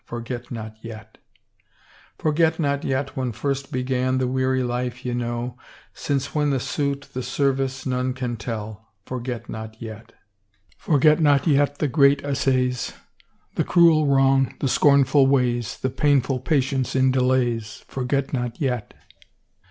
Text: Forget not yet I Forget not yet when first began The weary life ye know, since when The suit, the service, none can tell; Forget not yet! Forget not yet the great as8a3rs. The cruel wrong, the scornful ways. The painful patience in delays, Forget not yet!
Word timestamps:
Forget 0.03 0.49
not 0.49 0.77
yet 0.81 1.19
I 1.19 2.23
Forget 2.23 2.57
not 2.59 2.83
yet 2.83 3.15
when 3.15 3.31
first 3.31 3.71
began 3.71 4.17
The 4.17 4.27
weary 4.27 4.63
life 4.63 5.05
ye 5.05 5.13
know, 5.13 5.59
since 5.93 6.33
when 6.33 6.49
The 6.49 6.59
suit, 6.59 7.09
the 7.13 7.21
service, 7.21 7.85
none 7.85 8.15
can 8.15 8.35
tell; 8.35 8.87
Forget 9.05 9.47
not 9.47 9.79
yet! 9.79 10.13
Forget 10.75 11.19
not 11.19 11.45
yet 11.45 11.77
the 11.77 11.87
great 11.87 12.23
as8a3rs. 12.23 12.95
The 13.53 13.63
cruel 13.63 14.07
wrong, 14.07 14.55
the 14.59 14.67
scornful 14.67 15.27
ways. 15.27 15.77
The 15.77 15.91
painful 15.91 16.39
patience 16.39 16.95
in 16.95 17.11
delays, 17.11 17.83
Forget 17.87 18.33
not 18.33 18.59
yet! 18.59 18.95